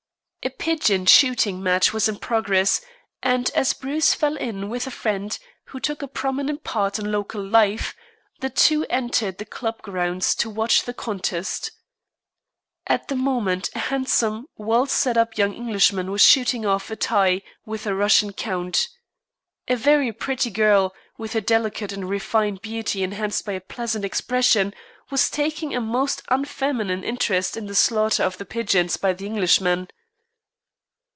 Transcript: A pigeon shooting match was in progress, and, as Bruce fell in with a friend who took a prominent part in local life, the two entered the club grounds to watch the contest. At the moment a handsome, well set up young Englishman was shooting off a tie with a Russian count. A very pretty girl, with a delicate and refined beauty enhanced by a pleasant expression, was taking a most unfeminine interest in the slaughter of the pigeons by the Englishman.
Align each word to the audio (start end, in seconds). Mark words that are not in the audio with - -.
A 0.43 0.49
pigeon 0.49 1.05
shooting 1.05 1.61
match 1.61 1.93
was 1.93 2.09
in 2.09 2.17
progress, 2.17 2.81
and, 3.21 3.51
as 3.53 3.73
Bruce 3.73 4.15
fell 4.15 4.35
in 4.35 4.69
with 4.69 4.87
a 4.87 4.91
friend 4.91 5.37
who 5.65 5.79
took 5.79 6.01
a 6.01 6.07
prominent 6.07 6.63
part 6.63 6.97
in 6.97 7.11
local 7.11 7.45
life, 7.47 7.93
the 8.39 8.49
two 8.49 8.83
entered 8.89 9.37
the 9.37 9.45
club 9.45 9.83
grounds 9.83 10.33
to 10.35 10.49
watch 10.49 10.81
the 10.81 10.95
contest. 10.95 11.69
At 12.87 13.07
the 13.07 13.15
moment 13.15 13.69
a 13.75 13.79
handsome, 13.93 14.47
well 14.57 14.87
set 14.87 15.15
up 15.15 15.37
young 15.37 15.53
Englishman 15.53 16.09
was 16.09 16.21
shooting 16.23 16.65
off 16.65 16.89
a 16.89 16.95
tie 16.95 17.43
with 17.67 17.85
a 17.85 17.93
Russian 17.93 18.33
count. 18.33 18.87
A 19.67 19.75
very 19.75 20.11
pretty 20.11 20.49
girl, 20.49 20.91
with 21.19 21.35
a 21.35 21.41
delicate 21.41 21.91
and 21.91 22.09
refined 22.09 22.63
beauty 22.63 23.03
enhanced 23.03 23.45
by 23.45 23.53
a 23.53 23.61
pleasant 23.61 24.03
expression, 24.03 24.73
was 25.11 25.29
taking 25.29 25.75
a 25.75 25.79
most 25.81 26.23
unfeminine 26.29 27.03
interest 27.03 27.55
in 27.55 27.67
the 27.67 27.75
slaughter 27.75 28.23
of 28.23 28.39
the 28.39 28.45
pigeons 28.45 28.97
by 28.97 29.13
the 29.13 29.27
Englishman. 29.27 29.87